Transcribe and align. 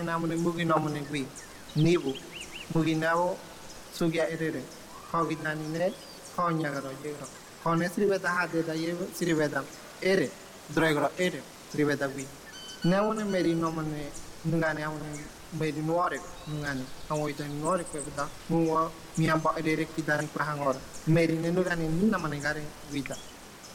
enamune 0.00 0.34
mugi 0.36 0.64
nomune 0.64 1.00
gui 1.08 1.26
bu. 1.98 2.14
mugi 2.74 2.94
nabo 2.94 3.36
sugia 3.92 4.28
erere 4.28 4.62
hogi 5.12 5.36
danine 5.42 5.92
honya 6.36 6.70
ne 7.76 7.88
siri 7.88 8.06
beta 8.06 8.28
ha 8.28 8.40
hade 8.46 8.62
da 8.62 8.72
siri 9.14 9.34
beta 9.34 9.64
ere 10.00 10.30
droegro 10.68 11.10
ere 11.16 11.42
sribeta 11.70 12.06
gui 12.08 12.26
namune 12.82 13.24
meri 13.24 13.54
nomune 13.54 14.10
nungane 14.42 14.82
amune 14.82 15.18
meri 15.50 15.80
nuore 15.80 16.20
nungane 16.44 16.84
amo 17.08 17.26
ita 17.28 17.44
nuore 17.46 17.84
kwebeta 17.84 18.28
nuwa 18.50 18.90
miamba 19.16 19.54
erere 19.56 19.84
kidani 19.94 20.28
kwa 20.28 20.44
hangora 20.44 20.78
meri 21.06 21.34
nenugane 21.36 21.86
nina 21.88 22.18
manegare 22.18 22.62
guita 22.90 23.16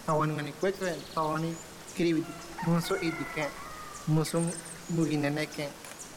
tawani 0.05 0.33
ngani 0.33 0.53
kwekwe 0.59 0.95
tawani 1.15 1.55
kiribiti 1.97 2.31
muso 2.67 2.95
idike 3.01 3.47
musum 4.07 4.49
mugi 4.89 5.17
neneke. 5.17 5.69